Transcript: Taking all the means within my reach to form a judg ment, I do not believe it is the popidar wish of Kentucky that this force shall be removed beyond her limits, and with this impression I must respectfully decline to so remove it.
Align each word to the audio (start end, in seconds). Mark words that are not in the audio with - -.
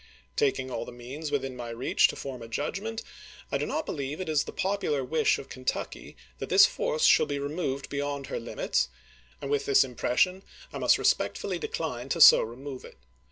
Taking 0.35 0.71
all 0.71 0.83
the 0.83 0.91
means 0.91 1.29
within 1.29 1.55
my 1.55 1.69
reach 1.69 2.07
to 2.07 2.15
form 2.15 2.41
a 2.41 2.47
judg 2.47 2.81
ment, 2.81 3.03
I 3.51 3.59
do 3.59 3.67
not 3.67 3.85
believe 3.85 4.19
it 4.19 4.29
is 4.29 4.45
the 4.45 4.51
popidar 4.51 5.03
wish 5.05 5.37
of 5.37 5.47
Kentucky 5.47 6.17
that 6.39 6.49
this 6.49 6.65
force 6.65 7.05
shall 7.05 7.27
be 7.27 7.37
removed 7.37 7.87
beyond 7.87 8.25
her 8.25 8.39
limits, 8.39 8.89
and 9.43 9.51
with 9.51 9.67
this 9.67 9.83
impression 9.83 10.41
I 10.73 10.79
must 10.79 10.97
respectfully 10.97 11.59
decline 11.59 12.09
to 12.09 12.19
so 12.19 12.41
remove 12.41 12.83
it. 12.83 12.97